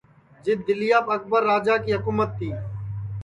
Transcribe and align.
جِدؔ 0.43 0.59
دِلیاپ 0.67 1.05
اکبر 1.17 1.41
راجا 1.51 1.75
کی 1.83 1.89
حکُمت 1.97 2.29
تی 2.37 2.49